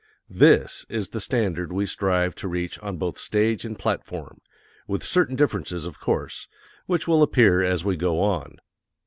[0.31, 4.41] This is the standard we strive to reach on both stage and platform
[4.87, 6.47] with certain differences, of course,
[6.87, 8.55] which will appear as we go on.